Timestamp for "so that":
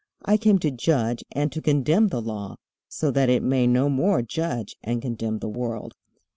2.89-3.29